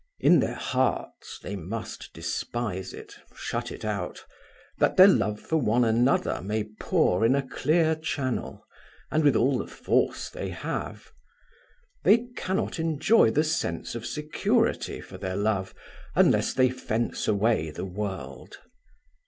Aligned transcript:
In 0.19 0.39
their 0.39 0.55
hearts 0.55 1.37
they 1.43 1.55
must 1.55 2.09
despise 2.11 2.91
it, 2.91 3.17
shut 3.35 3.71
it 3.71 3.85
out, 3.85 4.25
that 4.79 4.97
their 4.97 5.05
love 5.07 5.39
for 5.39 5.57
one 5.57 5.85
another 5.85 6.41
may 6.41 6.63
pour 6.79 7.23
in 7.23 7.35
a 7.35 7.47
clear 7.47 7.93
channel, 7.93 8.65
and 9.11 9.23
with 9.23 9.35
all 9.35 9.59
the 9.59 9.67
force 9.67 10.27
they 10.27 10.49
have. 10.49 11.11
They 12.03 12.25
cannot 12.35 12.79
enjoy 12.79 13.29
the 13.29 13.43
sense 13.43 13.93
of 13.93 14.07
security 14.07 15.01
for 15.01 15.19
their 15.19 15.37
love 15.37 15.75
unless 16.15 16.55
they 16.55 16.71
fence 16.71 17.27
away 17.27 17.69
the 17.69 17.85
world. 17.85 18.57